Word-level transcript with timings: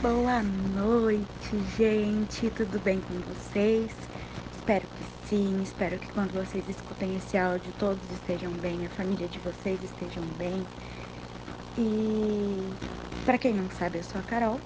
Boa 0.00 0.44
noite, 0.76 1.58
gente. 1.76 2.48
Tudo 2.50 2.78
bem 2.78 3.00
com 3.00 3.14
vocês? 3.34 3.90
Espero 4.54 4.86
que 4.86 5.28
sim. 5.28 5.60
Espero 5.60 5.98
que 5.98 6.06
quando 6.12 6.32
vocês 6.34 6.68
escutem 6.68 7.16
esse 7.16 7.36
áudio 7.36 7.72
todos 7.80 7.98
estejam 8.12 8.52
bem, 8.52 8.86
a 8.86 8.90
família 8.90 9.26
de 9.26 9.40
vocês 9.40 9.82
estejam 9.82 10.22
bem. 10.38 10.64
E 11.76 12.72
para 13.24 13.38
quem 13.38 13.52
não 13.52 13.68
sabe, 13.72 13.98
eu 13.98 14.04
sou 14.04 14.20
a 14.20 14.22
Carol 14.22 14.60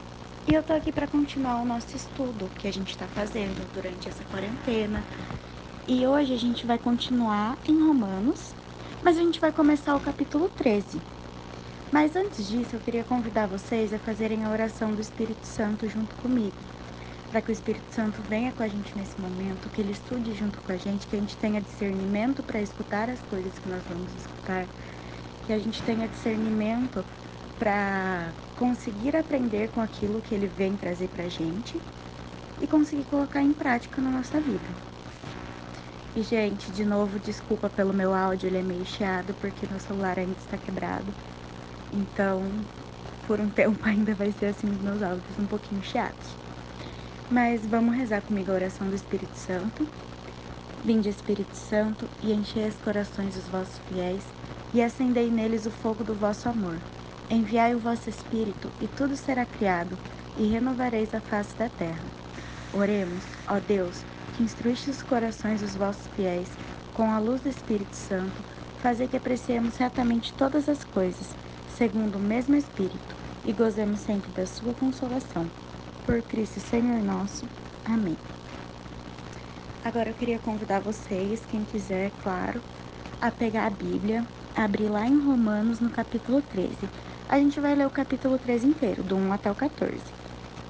e 0.46 0.52
eu 0.52 0.62
tô 0.62 0.74
aqui 0.74 0.92
para 0.92 1.06
continuar 1.06 1.62
o 1.62 1.64
nosso 1.64 1.96
estudo 1.96 2.50
que 2.58 2.68
a 2.68 2.72
gente 2.72 2.90
está 2.90 3.06
fazendo 3.06 3.66
durante 3.72 4.10
essa 4.10 4.24
quarentena. 4.24 5.02
E 5.88 6.06
hoje 6.06 6.34
a 6.34 6.38
gente 6.38 6.66
vai 6.66 6.78
continuar 6.78 7.56
em 7.66 7.82
Romanos, 7.82 8.54
mas 9.02 9.16
a 9.16 9.20
gente 9.22 9.40
vai 9.40 9.50
começar 9.50 9.96
o 9.96 10.00
capítulo 10.00 10.50
13 10.50 11.00
mas 11.92 12.16
antes 12.16 12.48
disso, 12.48 12.74
eu 12.74 12.80
queria 12.80 13.04
convidar 13.04 13.46
vocês 13.46 13.92
a 13.92 13.98
fazerem 13.98 14.44
a 14.44 14.50
oração 14.50 14.94
do 14.94 15.00
Espírito 15.02 15.46
Santo 15.46 15.86
junto 15.86 16.16
comigo. 16.16 16.56
Para 17.30 17.42
que 17.42 17.50
o 17.50 17.52
Espírito 17.52 17.94
Santo 17.94 18.22
venha 18.22 18.50
com 18.50 18.62
a 18.62 18.68
gente 18.68 18.96
nesse 18.96 19.20
momento, 19.20 19.68
que 19.68 19.82
ele 19.82 19.92
estude 19.92 20.34
junto 20.34 20.58
com 20.62 20.72
a 20.72 20.76
gente, 20.78 21.06
que 21.06 21.16
a 21.16 21.18
gente 21.18 21.36
tenha 21.36 21.60
discernimento 21.60 22.42
para 22.42 22.62
escutar 22.62 23.10
as 23.10 23.20
coisas 23.20 23.58
que 23.58 23.68
nós 23.68 23.82
vamos 23.86 24.10
escutar, 24.14 24.66
que 25.46 25.52
a 25.52 25.58
gente 25.58 25.82
tenha 25.82 26.08
discernimento 26.08 27.04
para 27.58 28.32
conseguir 28.56 29.14
aprender 29.14 29.68
com 29.68 29.82
aquilo 29.82 30.22
que 30.22 30.34
ele 30.34 30.46
vem 30.46 30.76
trazer 30.76 31.08
para 31.08 31.24
a 31.24 31.28
gente 31.28 31.78
e 32.58 32.66
conseguir 32.66 33.04
colocar 33.04 33.42
em 33.42 33.52
prática 33.52 34.00
na 34.00 34.10
nossa 34.10 34.40
vida. 34.40 34.66
E, 36.14 36.22
gente, 36.22 36.70
de 36.72 36.84
novo, 36.86 37.18
desculpa 37.18 37.68
pelo 37.68 37.92
meu 37.92 38.14
áudio, 38.14 38.46
ele 38.46 38.58
é 38.58 38.62
meio 38.62 38.84
chiado 38.86 39.34
porque 39.34 39.66
meu 39.66 39.78
celular 39.78 40.18
ainda 40.18 40.38
está 40.38 40.56
quebrado. 40.56 41.14
Então, 41.92 42.42
por 43.26 43.40
um 43.40 43.48
tempo 43.50 43.78
ainda 43.86 44.14
vai 44.14 44.32
ser 44.32 44.46
assim 44.46 44.70
os 44.70 44.80
meus 44.80 45.02
áudios 45.02 45.38
um 45.38 45.46
pouquinho 45.46 45.82
chatos. 45.82 46.38
Mas 47.30 47.66
vamos 47.66 47.94
rezar 47.96 48.22
comigo 48.22 48.50
a 48.50 48.54
oração 48.54 48.88
do 48.88 48.94
Espírito 48.94 49.36
Santo. 49.36 49.88
Vinde, 50.84 51.08
Espírito 51.08 51.54
Santo, 51.54 52.08
e 52.22 52.32
enchei 52.32 52.66
os 52.68 52.76
corações 52.76 53.34
dos 53.34 53.48
vossos 53.48 53.78
fiéis, 53.88 54.24
e 54.74 54.82
acendei 54.82 55.30
neles 55.30 55.64
o 55.66 55.70
fogo 55.70 56.02
do 56.02 56.14
vosso 56.14 56.48
amor. 56.48 56.82
Enviai 57.30 57.74
o 57.74 57.78
vosso 57.78 58.10
Espírito, 58.10 58.72
e 58.80 58.88
tudo 58.88 59.16
será 59.16 59.46
criado, 59.46 59.96
e 60.36 60.46
renovareis 60.48 61.14
a 61.14 61.20
face 61.20 61.56
da 61.56 61.68
terra. 61.68 62.12
Oremos, 62.72 63.38
ó 63.46 63.60
Deus, 63.60 64.04
que 64.32 64.42
instruíste 64.42 64.90
os 64.90 65.02
corações 65.02 65.60
dos 65.60 65.76
vossos 65.76 66.08
fiéis, 66.08 66.58
com 66.92 67.10
a 67.10 67.18
luz 67.18 67.42
do 67.42 67.48
Espírito 67.48 67.94
Santo, 67.94 68.44
fazer 68.76 69.08
que 69.08 69.16
apreciemos 69.16 69.74
certamente 69.74 70.34
todas 70.34 70.68
as 70.68 70.82
coisas, 70.84 71.36
segundo 71.76 72.16
o 72.16 72.20
mesmo 72.20 72.54
Espírito, 72.54 73.16
e 73.44 73.52
gozemos 73.52 74.00
sempre 74.00 74.30
da 74.32 74.46
sua 74.46 74.72
consolação. 74.74 75.46
Por 76.06 76.22
Cristo 76.22 76.60
Senhor 76.60 77.02
nosso. 77.02 77.44
Amém. 77.84 78.16
Agora 79.84 80.10
eu 80.10 80.14
queria 80.14 80.38
convidar 80.38 80.80
vocês, 80.80 81.42
quem 81.50 81.64
quiser, 81.64 82.12
claro, 82.22 82.60
a 83.20 83.30
pegar 83.30 83.66
a 83.66 83.70
Bíblia, 83.70 84.24
abrir 84.54 84.88
lá 84.88 85.06
em 85.06 85.18
Romanos 85.18 85.80
no 85.80 85.90
capítulo 85.90 86.40
13. 86.42 86.76
A 87.28 87.38
gente 87.38 87.58
vai 87.58 87.74
ler 87.74 87.86
o 87.86 87.90
capítulo 87.90 88.38
13 88.38 88.66
inteiro, 88.66 89.02
do 89.02 89.16
1 89.16 89.32
até 89.32 89.50
o 89.50 89.54
14. 89.54 90.00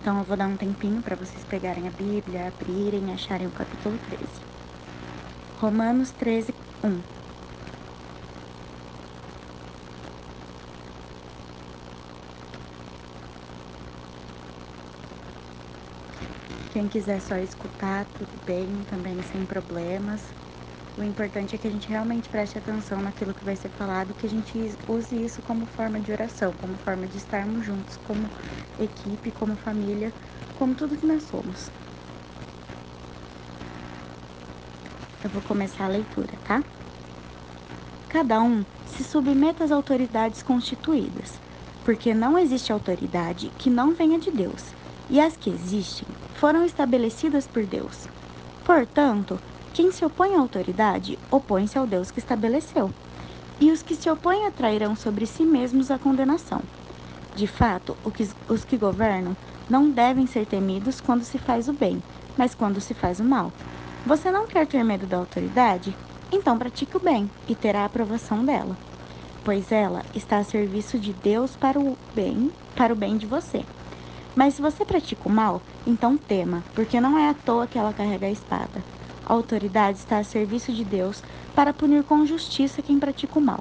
Então 0.01 0.19
eu 0.19 0.25
vou 0.25 0.37
dar 0.37 0.49
um 0.49 0.57
tempinho 0.57 1.03
para 1.03 1.17
vocês 1.17 1.45
pegarem 1.45 1.87
a 1.87 1.91
Bíblia, 1.91 2.49
abrirem, 2.49 3.13
acharem 3.13 3.47
o 3.47 3.51
capítulo 3.51 3.99
13. 3.99 4.25
Romanos 5.61 6.11
13, 6.13 6.55
1. 6.83 7.22
Quem 16.69 16.89
quiser 16.89 17.21
só 17.21 17.37
escutar, 17.37 18.07
tudo 18.07 18.41
bem, 18.45 18.85
também 18.85 19.23
sem 19.23 19.47
problemas. 19.47 20.35
O 20.97 21.03
importante 21.03 21.55
é 21.57 21.59
que 21.59 21.67
a 21.69 21.71
gente 21.71 21.89
realmente 21.89 22.31
preste 22.31 22.59
atenção 22.59 23.03
naquilo 23.03 23.35
que 23.35 23.45
vai 23.45 23.57
ser 23.57 23.71
falado, 23.71 24.15
que 24.15 24.27
a 24.27 24.29
gente 24.29 24.59
use 24.87 25.23
isso 25.23 25.43
como 25.43 25.67
forma 25.67 26.01
de 26.01 26.13
oração, 26.13 26.55
como 26.57 26.77
forma 26.79 27.09
de 27.09 27.19
estarmos 27.19 27.65
juntos, 27.65 27.97
como 27.99 28.33
equipe, 28.79 29.33
como 29.33 29.57
família, 29.57 30.15
como 30.55 30.75
tudo 30.77 30.99
que 30.99 31.07
nós 31.07 31.25
somos. 31.25 31.71
Eu 35.23 35.31
vou 35.31 35.43
começar 35.43 35.85
a 35.85 35.89
leitura, 35.89 36.39
tá? 36.43 36.63
Cada 38.09 38.41
um 38.43 38.65
se 38.85 39.03
submeta 39.05 39.65
às 39.65 39.71
autoridades 39.71 40.43
constituídas, 40.43 41.41
porque 41.83 42.15
não 42.15 42.39
existe 42.39 42.73
autoridade 42.73 43.51
que 43.59 43.71
não 43.71 43.95
venha 43.95 44.19
de 44.19 44.31
Deus, 44.31 44.75
e 45.09 45.21
as 45.21 45.37
que 45.37 45.51
existem 45.51 46.07
foram 46.35 46.65
estabelecidas 46.65 47.47
por 47.47 47.65
Deus. 47.65 48.09
Portanto, 48.65 49.39
quem 49.73 49.91
se 49.91 50.05
opõe 50.05 50.35
à 50.35 50.39
autoridade 50.41 51.19
opõe-se 51.31 51.79
ao 51.79 51.87
Deus 51.87 52.11
que 52.11 52.19
estabeleceu. 52.19 52.91
E 53.61 53.71
os 53.71 53.83
que 53.83 53.95
se 53.95 54.11
opõem 54.11 54.47
atrairão 54.47 54.97
sobre 54.97 55.27
si 55.27 55.45
mesmos 55.45 55.91
a 55.91 55.99
condenação. 55.99 56.61
De 57.35 57.47
fato, 57.47 57.97
os 58.49 58.65
que 58.65 58.77
governam 58.77 59.37
não 59.71 59.89
devem 59.89 60.27
ser 60.27 60.47
temidos 60.47 61.01
quando 61.01 61.25
se 61.25 61.39
faz 61.39 61.69
o 61.69 61.73
bem, 61.73 62.03
mas 62.37 62.55
quando 62.55 62.81
se 62.81 62.93
faz 62.93 63.21
o 63.21 63.25
mal. 63.25 63.53
Você 64.05 64.31
não 64.31 64.47
quer 64.47 64.67
ter 64.67 64.83
medo 64.83 65.07
da 65.07 65.17
autoridade? 65.17 65.97
Então 66.31 66.59
pratique 66.59 66.97
o 66.97 67.01
bem 67.01 67.31
e 67.49 67.55
terá 67.55 67.83
a 67.83 67.85
aprovação 67.85 68.45
dela, 68.45 68.77
pois 69.45 69.71
ela 69.71 70.03
está 70.15 70.39
a 70.39 70.45
serviço 70.45 70.99
de 70.99 71.13
Deus 71.13 71.55
para 71.57 71.79
o 71.79 71.97
bem, 72.15 72.51
para 72.75 72.93
o 72.93 72.97
bem 72.97 73.17
de 73.17 73.27
você. 73.27 73.65
Mas 74.35 74.55
se 74.55 74.63
você 74.63 74.85
pratica 74.85 75.29
o 75.29 75.33
mal, 75.33 75.61
então 75.87 76.17
tema, 76.17 76.65
porque 76.75 77.01
não 77.01 77.19
é 77.19 77.29
à 77.29 77.35
toa 77.35 77.67
que 77.67 77.79
ela 77.79 77.93
carrega 77.93 78.27
a 78.27 78.31
espada. 78.31 78.83
A 79.27 79.33
autoridade 79.33 79.99
está 79.99 80.19
a 80.19 80.25
serviço 80.25 80.73
de 80.73 80.85
Deus 80.85 81.23
para 81.55 81.73
punir 81.73 82.03
com 82.05 82.25
justiça 82.25 82.81
quem 82.81 82.99
pratica 82.99 83.39
o 83.39 83.43
mal. 83.43 83.61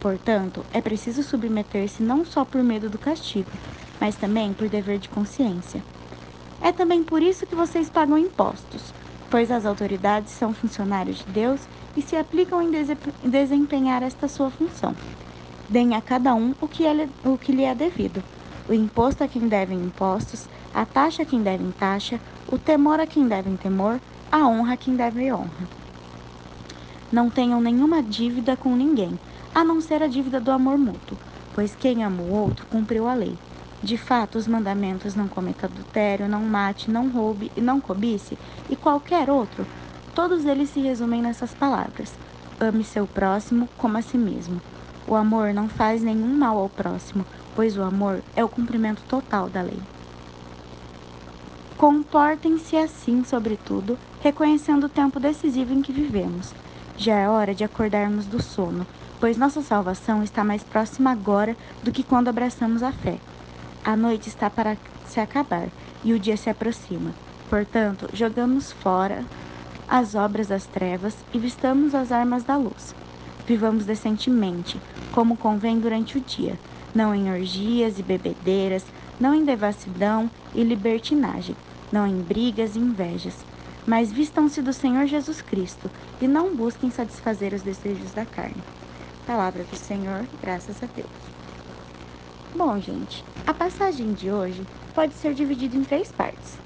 Portanto, 0.00 0.64
é 0.74 0.80
preciso 0.82 1.22
submeter-se 1.22 2.02
não 2.02 2.24
só 2.24 2.44
por 2.44 2.62
medo 2.62 2.90
do 2.90 2.98
castigo, 2.98 3.50
mas 3.98 4.14
também 4.16 4.52
por 4.52 4.68
dever 4.68 4.98
de 4.98 5.08
consciência. 5.08 5.82
É 6.60 6.70
também 6.70 7.02
por 7.02 7.22
isso 7.22 7.46
que 7.46 7.54
vocês 7.54 7.88
pagam 7.88 8.18
impostos, 8.18 8.92
pois 9.30 9.50
as 9.50 9.64
autoridades 9.64 10.32
são 10.32 10.52
funcionários 10.52 11.18
de 11.18 11.32
Deus 11.32 11.60
e 11.96 12.02
se 12.02 12.14
aplicam 12.14 12.60
em 12.60 12.70
desempenhar 13.24 14.02
esta 14.02 14.28
sua 14.28 14.50
função. 14.50 14.94
Deem 15.66 15.94
a 15.94 16.02
cada 16.02 16.34
um 16.34 16.54
o 16.60 16.68
que, 16.68 16.86
é, 16.86 17.08
o 17.24 17.38
que 17.38 17.52
lhe 17.52 17.64
é 17.64 17.74
devido 17.74 18.22
o 18.68 18.72
imposto 18.72 19.22
a 19.22 19.28
quem 19.28 19.46
devem 19.46 19.78
impostos, 19.78 20.48
a 20.72 20.86
taxa 20.86 21.22
a 21.22 21.26
quem 21.26 21.42
devem 21.42 21.70
taxa, 21.72 22.18
o 22.50 22.56
temor 22.56 22.98
a 22.98 23.06
quem 23.06 23.28
devem 23.28 23.56
temor, 23.56 24.00
a 24.32 24.46
honra 24.46 24.74
a 24.74 24.76
quem 24.76 24.96
deve 24.96 25.32
honra. 25.32 25.68
Não 27.12 27.30
tenham 27.30 27.60
nenhuma 27.60 28.02
dívida 28.02 28.56
com 28.56 28.74
ninguém, 28.74 29.18
a 29.54 29.62
não 29.62 29.80
ser 29.80 30.02
a 30.02 30.06
dívida 30.06 30.40
do 30.40 30.50
amor 30.50 30.78
mútuo, 30.78 31.18
pois 31.54 31.74
quem 31.76 32.02
ama 32.02 32.22
o 32.22 32.32
outro 32.32 32.66
cumpriu 32.66 33.06
a 33.06 33.14
lei. 33.14 33.36
De 33.82 33.98
fato, 33.98 34.38
os 34.38 34.48
mandamentos 34.48 35.14
não 35.14 35.28
cometa 35.28 35.66
adultério, 35.66 36.26
não 36.26 36.40
mate, 36.40 36.90
não 36.90 37.10
roube 37.10 37.52
e 37.54 37.60
não 37.60 37.80
cobice, 37.80 38.38
e 38.70 38.74
qualquer 38.74 39.28
outro, 39.28 39.66
todos 40.14 40.46
eles 40.46 40.70
se 40.70 40.80
resumem 40.80 41.20
nessas 41.20 41.52
palavras: 41.52 42.14
ame 42.58 42.82
seu 42.82 43.06
próximo 43.06 43.68
como 43.76 43.98
a 43.98 44.02
si 44.02 44.16
mesmo. 44.16 44.60
O 45.06 45.14
amor 45.14 45.52
não 45.52 45.68
faz 45.68 46.02
nenhum 46.02 46.34
mal 46.34 46.56
ao 46.56 46.70
próximo, 46.70 47.26
pois 47.54 47.76
o 47.76 47.82
amor 47.82 48.22
é 48.34 48.44
o 48.44 48.48
cumprimento 48.48 49.02
total 49.08 49.48
da 49.48 49.62
lei. 49.62 49.78
Comportem-se 51.76 52.76
assim, 52.76 53.24
sobretudo, 53.24 53.98
reconhecendo 54.22 54.84
o 54.84 54.88
tempo 54.88 55.20
decisivo 55.20 55.72
em 55.72 55.82
que 55.82 55.92
vivemos. 55.92 56.52
Já 56.96 57.16
é 57.16 57.28
hora 57.28 57.54
de 57.54 57.64
acordarmos 57.64 58.26
do 58.26 58.42
sono, 58.42 58.86
pois 59.20 59.36
nossa 59.36 59.60
salvação 59.62 60.22
está 60.22 60.44
mais 60.44 60.62
próxima 60.62 61.10
agora 61.10 61.56
do 61.82 61.90
que 61.90 62.02
quando 62.02 62.28
abraçamos 62.28 62.82
a 62.82 62.92
fé. 62.92 63.18
A 63.84 63.96
noite 63.96 64.28
está 64.28 64.48
para 64.48 64.76
se 65.06 65.20
acabar 65.20 65.68
e 66.04 66.12
o 66.12 66.18
dia 66.18 66.36
se 66.36 66.48
aproxima. 66.48 67.10
Portanto, 67.50 68.08
jogamos 68.12 68.72
fora 68.72 69.24
as 69.88 70.14
obras 70.14 70.46
das 70.48 70.66
trevas 70.66 71.16
e 71.32 71.38
vistamos 71.38 71.94
as 71.94 72.10
armas 72.10 72.44
da 72.44 72.56
luz. 72.56 72.94
Vivamos 73.46 73.84
decentemente, 73.84 74.80
como 75.12 75.36
convém 75.36 75.78
durante 75.78 76.16
o 76.16 76.20
dia, 76.20 76.58
não 76.94 77.14
em 77.14 77.30
orgias 77.30 77.98
e 77.98 78.02
bebedeiras, 78.02 78.84
não 79.18 79.34
em 79.34 79.44
devassidão 79.44 80.30
e 80.54 80.62
libertinagem, 80.62 81.56
não 81.90 82.06
em 82.06 82.16
brigas 82.20 82.76
e 82.76 82.78
invejas. 82.78 83.44
Mas 83.86 84.12
vistam-se 84.12 84.62
do 84.62 84.72
Senhor 84.72 85.06
Jesus 85.06 85.42
Cristo 85.42 85.90
e 86.20 86.28
não 86.28 86.54
busquem 86.54 86.90
satisfazer 86.90 87.52
os 87.52 87.62
desejos 87.62 88.12
da 88.12 88.24
carne. 88.24 88.62
Palavra 89.26 89.64
do 89.64 89.76
Senhor, 89.76 90.24
graças 90.40 90.82
a 90.82 90.86
Deus. 90.86 91.08
Bom, 92.54 92.78
gente, 92.78 93.24
a 93.46 93.52
passagem 93.52 94.12
de 94.12 94.30
hoje 94.30 94.64
pode 94.94 95.12
ser 95.14 95.34
dividida 95.34 95.76
em 95.76 95.82
três 95.82 96.12
partes. 96.12 96.56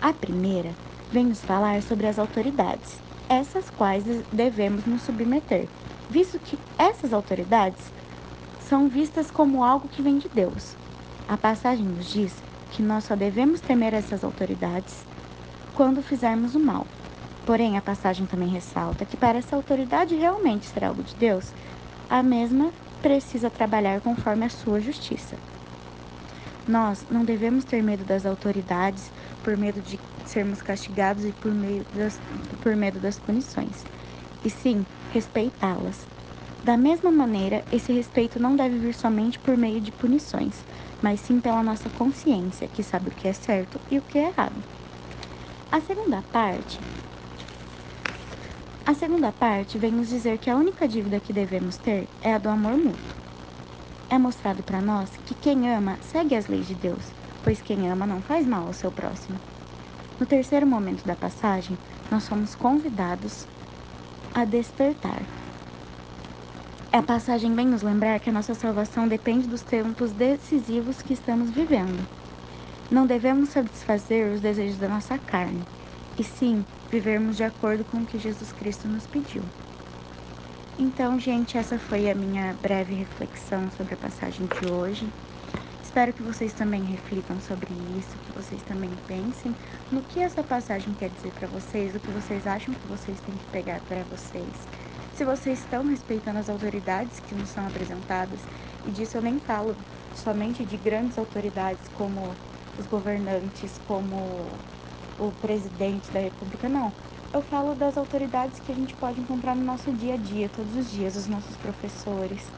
A 0.00 0.12
primeira 0.12 0.70
vem 1.10 1.26
nos 1.26 1.40
falar 1.40 1.82
sobre 1.82 2.06
as 2.06 2.18
autoridades, 2.18 2.98
essas 3.28 3.68
quais 3.70 4.04
devemos 4.32 4.84
nos 4.84 5.02
submeter, 5.02 5.66
visto 6.08 6.38
que 6.38 6.58
essas 6.78 7.12
autoridades 7.12 7.95
são 8.68 8.88
vistas 8.88 9.30
como 9.30 9.62
algo 9.62 9.88
que 9.88 10.02
vem 10.02 10.18
de 10.18 10.28
Deus. 10.28 10.76
A 11.28 11.36
passagem 11.36 11.86
nos 11.86 12.06
diz 12.06 12.42
que 12.72 12.82
nós 12.82 13.04
só 13.04 13.14
devemos 13.14 13.60
temer 13.60 13.94
essas 13.94 14.24
autoridades 14.24 15.06
quando 15.72 16.02
fizermos 16.02 16.56
o 16.56 16.58
mal. 16.58 16.84
Porém, 17.44 17.78
a 17.78 17.80
passagem 17.80 18.26
também 18.26 18.48
ressalta 18.48 19.04
que 19.04 19.16
para 19.16 19.38
essa 19.38 19.54
autoridade 19.54 20.16
realmente 20.16 20.66
ser 20.66 20.84
algo 20.84 21.00
de 21.04 21.14
Deus, 21.14 21.52
a 22.10 22.24
mesma 22.24 22.72
precisa 23.00 23.48
trabalhar 23.48 24.00
conforme 24.00 24.44
a 24.44 24.50
sua 24.50 24.80
justiça. 24.80 25.36
Nós 26.66 27.06
não 27.08 27.24
devemos 27.24 27.64
ter 27.64 27.80
medo 27.84 28.04
das 28.04 28.26
autoridades 28.26 29.12
por 29.44 29.56
medo 29.56 29.80
de 29.80 30.00
sermos 30.24 30.60
castigados 30.60 31.24
e 31.24 31.30
por, 31.30 31.54
meio 31.54 31.86
das, 31.94 32.20
por 32.60 32.74
medo 32.74 32.98
das 32.98 33.16
punições, 33.16 33.84
e 34.44 34.50
sim 34.50 34.84
respeitá-las. 35.12 36.15
Da 36.66 36.76
mesma 36.76 37.12
maneira, 37.12 37.62
esse 37.70 37.92
respeito 37.92 38.40
não 38.40 38.56
deve 38.56 38.76
vir 38.80 38.92
somente 38.92 39.38
por 39.38 39.56
meio 39.56 39.80
de 39.80 39.92
punições, 39.92 40.64
mas 41.00 41.20
sim 41.20 41.38
pela 41.38 41.62
nossa 41.62 41.88
consciência, 41.90 42.66
que 42.66 42.82
sabe 42.82 43.08
o 43.08 43.12
que 43.12 43.28
é 43.28 43.32
certo 43.32 43.80
e 43.88 43.98
o 43.98 44.02
que 44.02 44.18
é 44.18 44.30
errado. 44.30 44.64
A 45.70 45.80
segunda 45.80 46.20
parte 46.32 46.80
a 48.84 48.94
segunda 48.94 49.30
parte 49.30 49.78
vem 49.78 49.92
nos 49.92 50.08
dizer 50.08 50.38
que 50.38 50.50
a 50.50 50.56
única 50.56 50.88
dívida 50.88 51.20
que 51.20 51.32
devemos 51.32 51.76
ter 51.76 52.08
é 52.20 52.34
a 52.34 52.38
do 52.38 52.48
amor 52.48 52.76
mútuo. 52.76 53.14
É 54.10 54.18
mostrado 54.18 54.60
para 54.64 54.82
nós 54.82 55.08
que 55.24 55.36
quem 55.36 55.70
ama 55.70 55.96
segue 56.00 56.34
as 56.34 56.48
leis 56.48 56.66
de 56.66 56.74
Deus, 56.74 57.12
pois 57.44 57.62
quem 57.62 57.88
ama 57.88 58.08
não 58.08 58.20
faz 58.20 58.44
mal 58.44 58.66
ao 58.66 58.72
seu 58.72 58.90
próximo. 58.90 59.38
No 60.18 60.26
terceiro 60.26 60.66
momento 60.66 61.04
da 61.06 61.14
passagem, 61.14 61.78
nós 62.10 62.24
somos 62.24 62.56
convidados 62.56 63.46
a 64.34 64.44
despertar. 64.44 65.45
A 66.96 67.02
passagem 67.02 67.54
vem 67.54 67.66
nos 67.66 67.82
lembrar 67.82 68.18
que 68.20 68.30
a 68.30 68.32
nossa 68.32 68.54
salvação 68.54 69.06
depende 69.06 69.46
dos 69.46 69.60
tempos 69.60 70.12
decisivos 70.12 71.02
que 71.02 71.12
estamos 71.12 71.50
vivendo. 71.50 72.08
Não 72.90 73.06
devemos 73.06 73.50
satisfazer 73.50 74.32
os 74.32 74.40
desejos 74.40 74.78
da 74.78 74.88
nossa 74.88 75.18
carne, 75.18 75.62
e 76.18 76.24
sim 76.24 76.64
vivermos 76.90 77.36
de 77.36 77.44
acordo 77.44 77.84
com 77.84 77.98
o 77.98 78.06
que 78.06 78.18
Jesus 78.18 78.50
Cristo 78.50 78.88
nos 78.88 79.06
pediu. 79.06 79.42
Então, 80.78 81.20
gente, 81.20 81.58
essa 81.58 81.78
foi 81.78 82.10
a 82.10 82.14
minha 82.14 82.54
breve 82.62 82.94
reflexão 82.94 83.70
sobre 83.76 83.92
a 83.92 83.98
passagem 83.98 84.46
de 84.46 84.72
hoje. 84.72 85.06
Espero 85.82 86.14
que 86.14 86.22
vocês 86.22 86.54
também 86.54 86.82
reflitam 86.82 87.38
sobre 87.40 87.74
isso, 87.98 88.16
que 88.20 88.32
vocês 88.32 88.62
também 88.62 88.90
pensem 89.06 89.54
no 89.92 90.00
que 90.00 90.20
essa 90.20 90.42
passagem 90.42 90.94
quer 90.94 91.10
dizer 91.10 91.32
para 91.32 91.46
vocês, 91.46 91.94
o 91.94 92.00
que 92.00 92.10
vocês 92.10 92.46
acham 92.46 92.72
que 92.72 92.88
vocês 92.88 93.20
têm 93.20 93.34
que 93.34 93.44
pegar 93.52 93.80
para 93.82 94.02
vocês. 94.04 94.66
Se 95.16 95.24
vocês 95.24 95.60
estão 95.60 95.82
respeitando 95.86 96.38
as 96.38 96.50
autoridades 96.50 97.20
que 97.20 97.34
nos 97.34 97.48
são 97.48 97.66
apresentadas, 97.66 98.38
e 98.84 98.90
disso 98.92 99.16
eu 99.16 99.22
nem 99.22 99.40
falo 99.40 99.74
somente 100.12 100.62
de 100.62 100.76
grandes 100.76 101.16
autoridades 101.16 101.88
como 101.88 102.20
os 102.78 102.84
governantes, 102.86 103.78
como 103.78 104.14
o 105.16 105.32
presidente 105.40 106.12
da 106.12 106.20
república, 106.20 106.68
não. 106.68 106.92
Eu 107.32 107.40
falo 107.40 107.74
das 107.74 107.96
autoridades 107.96 108.60
que 108.60 108.70
a 108.70 108.74
gente 108.74 108.94
pode 108.94 109.18
encontrar 109.18 109.56
no 109.56 109.64
nosso 109.64 109.90
dia 109.90 110.12
a 110.14 110.16
dia, 110.18 110.50
todos 110.50 110.76
os 110.76 110.86
dias, 110.90 111.16
os 111.16 111.26
nossos 111.28 111.56
professores, 111.56 112.52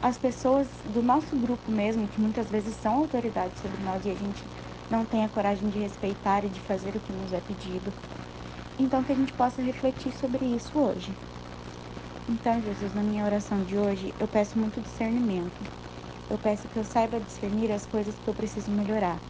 as 0.00 0.16
pessoas 0.16 0.66
do 0.86 1.02
nosso 1.02 1.36
grupo 1.36 1.70
mesmo, 1.70 2.08
que 2.08 2.18
muitas 2.22 2.48
vezes 2.50 2.74
são 2.76 2.94
autoridades 2.94 3.60
sobre 3.60 3.82
nós 3.82 4.06
e 4.06 4.10
a 4.10 4.14
gente 4.14 4.50
não 4.88 5.04
tem 5.04 5.24
a 5.24 5.28
coragem 5.28 5.68
de 5.68 5.78
respeitar 5.78 6.42
e 6.42 6.48
de 6.48 6.62
fazer 6.62 6.96
o 6.96 7.00
que 7.02 7.12
nos 7.12 7.34
é 7.34 7.40
pedido. 7.42 7.92
Então, 8.78 9.04
que 9.04 9.12
a 9.12 9.14
gente 9.14 9.34
possa 9.34 9.60
refletir 9.60 10.12
sobre 10.12 10.46
isso 10.46 10.78
hoje. 10.78 11.18
Então, 12.28 12.60
Jesus, 12.60 12.92
na 12.92 13.02
minha 13.02 13.24
oração 13.24 13.64
de 13.64 13.76
hoje, 13.78 14.14
eu 14.18 14.28
peço 14.28 14.58
muito 14.58 14.80
discernimento. 14.80 15.66
Eu 16.28 16.38
peço 16.38 16.68
que 16.68 16.78
eu 16.78 16.84
saiba 16.84 17.20
discernir 17.20 17.72
as 17.72 17.86
coisas 17.86 18.18
que 18.18 18.28
eu 18.30 18.34
preciso 18.34 18.72
melhorar 18.72 19.22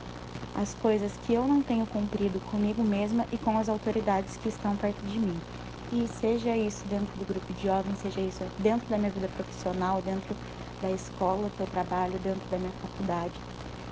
as 0.55 0.75
coisas 0.75 1.17
que 1.17 1.33
eu 1.35 1.49
não 1.49 1.63
tenho 1.63 1.87
cumprido 1.87 2.41
comigo 2.41 2.85
mesma 2.85 3.27
e 3.33 3.39
com 3.39 3.59
as 3.59 3.69
autoridades 3.69 4.37
que 4.37 4.49
estão 4.49 4.77
perto 4.77 5.05
de 5.07 5.21
mim. 5.21 5.43
E 5.91 6.09
seja 6.09 6.57
isso 6.57 6.89
dentro 6.89 7.19
do 7.19 7.27
grupo 7.27 7.53
de 7.55 7.63
jovens, 7.65 8.01
seja 8.01 8.21
isso 8.23 8.51
dentro 8.59 8.89
da 8.89 8.99
minha 8.99 9.13
vida 9.13 9.29
profissional, 9.29 10.03
dentro 10.03 10.37
da 10.81 10.93
escola 10.93 11.51
que 11.51 11.63
eu 11.63 11.69
trabalho, 11.69 12.21
dentro 12.21 12.49
da 12.51 12.59
minha 12.59 12.73
faculdade, 12.75 13.43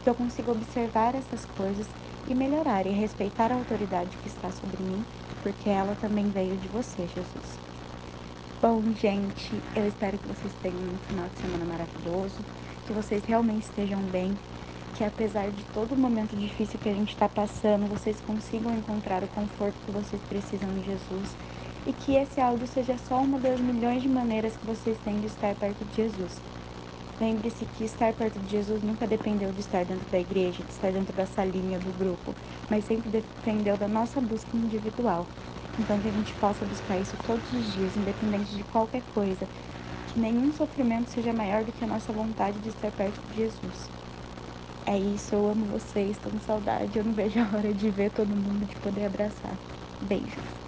que 0.02 0.11
eu 0.11 0.14
consiga 0.17 0.50
observar 0.52 1.14
essas 1.14 1.44
coisas 1.47 1.94
e 2.26 2.35
melhorar 2.35 2.87
e 2.87 2.93
respeitar 2.93 3.52
a 3.52 3.56
autoridade 3.56 4.19
que 4.19 4.29
está 4.29 4.50
sobre 4.52 4.82
mim, 4.85 5.06
porque 5.41 5.69
ela 5.70 5.97
também 5.97 6.31
veio 6.31 6.59
de 6.59 6.69
você, 6.69 7.06
Jesus. 7.09 7.61
Bom, 8.61 8.93
gente, 8.94 9.67
eu 9.75 9.87
espero 9.87 10.19
que 10.19 10.26
vocês 10.29 10.55
tenham 10.55 10.94
um 10.94 10.99
final 10.99 11.29
de 11.31 11.38
semana 11.38 11.64
maravilhoso, 11.67 12.44
que 12.87 12.93
vocês 12.93 13.25
realmente 13.25 13.64
estejam 13.64 14.08
bem, 14.11 14.41
que 14.94 15.05
apesar 15.05 15.53
de 15.53 15.64
todo 15.67 15.93
o 15.93 15.99
momento 15.99 16.35
difícil 16.37 16.79
que 16.81 16.88
a 16.88 16.94
gente 16.94 17.11
está 17.11 17.29
passando, 17.29 17.87
vocês 17.88 18.20
consigam 18.20 18.75
encontrar 18.75 19.23
o 19.23 19.29
conforto 19.29 19.81
que 19.82 19.91
vocês 19.93 20.23
precisam 20.25 20.73
em 20.76 20.82
Jesus 20.82 21.37
e 21.85 21.93
que 21.93 22.14
esse 22.14 22.41
áudio 22.41 22.67
seja 22.67 22.99
só 22.99 23.23
uma 23.23 23.38
das 23.38 23.61
milhões 23.61 24.03
de 24.03 24.08
maneiras 24.08 24.56
que 24.56 24.67
vocês 24.67 24.99
têm 24.99 25.20
de 25.20 25.26
estar 25.26 25.55
perto 25.56 25.85
de 25.85 25.94
Jesus. 25.97 26.43
Lembre-se 27.20 27.67
que 27.67 27.85
estar 27.85 28.14
perto 28.14 28.41
de 28.41 28.50
Jesus 28.50 28.82
nunca 28.82 29.06
dependeu 29.06 29.52
de 29.52 29.61
estar 29.61 29.85
dentro 29.87 30.11
da 30.11 30.19
igreja, 30.20 30.64
de 30.64 30.73
estar 30.73 30.93
dentro 30.93 31.14
da 31.14 31.26
salinha 31.26 31.81
do 31.81 31.93
grupo, 31.93 32.37
mas 32.69 32.85
sempre 32.87 33.11
dependeu 33.11 33.76
da 33.79 33.88
nossa 33.88 34.20
busca 34.20 34.56
individual. 34.56 35.31
Então 35.78 36.00
que 36.00 36.08
a 36.08 36.12
gente 36.12 36.34
possa 36.37 36.67
buscar 36.67 36.99
isso 36.99 37.17
todos 37.19 37.52
os 37.52 37.67
dias, 37.67 37.96
independente 37.96 38.55
de 38.55 38.64
qualquer 38.64 39.02
coisa, 39.02 39.49
que 40.06 40.19
nenhum 40.19 40.52
sofrimento 40.52 41.11
seja 41.11 41.32
maior 41.32 41.64
do 41.64 41.73
que 41.73 41.84
a 41.84 41.88
nossa 41.88 42.12
vontade 42.12 42.61
de 42.61 42.69
estar 42.70 42.93
perto 42.93 43.20
de 43.26 43.34
Jesus. 43.34 43.93
É 44.87 44.99
isso, 44.99 45.34
eu 45.34 45.46
amo 45.49 45.67
vocês, 45.69 46.19
tô 46.19 46.31
com 46.31 46.40
saudade. 46.40 46.99
Eu 46.99 47.05
não 47.05 47.14
vejo 47.14 47.40
a 47.40 47.56
hora 47.56 47.75
de 47.75 47.90
ver 47.90 48.11
todo 48.11 48.37
mundo, 48.37 48.67
de 48.67 48.76
poder 48.78 49.05
abraçar. 49.06 49.61
Beijos. 50.00 50.65